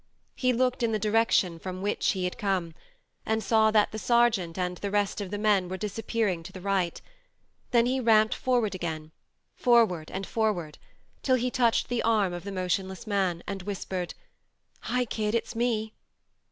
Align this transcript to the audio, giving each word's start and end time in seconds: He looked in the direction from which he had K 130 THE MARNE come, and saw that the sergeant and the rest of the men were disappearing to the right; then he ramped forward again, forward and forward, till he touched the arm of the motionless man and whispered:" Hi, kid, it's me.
He 0.33 0.51
looked 0.51 0.81
in 0.81 0.93
the 0.93 0.97
direction 0.97 1.59
from 1.59 1.83
which 1.83 2.13
he 2.13 2.23
had 2.23 2.35
K 2.39 2.47
130 2.47 2.71
THE 2.73 2.73
MARNE 2.73 2.73
come, 2.73 3.31
and 3.33 3.43
saw 3.43 3.69
that 3.69 3.91
the 3.91 3.99
sergeant 3.99 4.57
and 4.57 4.77
the 4.77 4.89
rest 4.89 5.21
of 5.21 5.29
the 5.29 5.37
men 5.37 5.69
were 5.69 5.77
disappearing 5.77 6.41
to 6.41 6.51
the 6.51 6.59
right; 6.59 6.99
then 7.69 7.85
he 7.85 7.99
ramped 7.99 8.33
forward 8.33 8.73
again, 8.73 9.11
forward 9.53 10.09
and 10.09 10.25
forward, 10.25 10.79
till 11.21 11.35
he 11.35 11.51
touched 11.51 11.87
the 11.87 12.01
arm 12.01 12.33
of 12.33 12.45
the 12.45 12.51
motionless 12.51 13.05
man 13.05 13.43
and 13.45 13.61
whispered:" 13.61 14.15
Hi, 14.89 15.05
kid, 15.05 15.35
it's 15.35 15.55
me. 15.55 15.93